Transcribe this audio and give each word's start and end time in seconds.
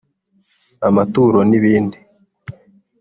amaturo 0.87 1.39
n’ibindi 1.49 1.97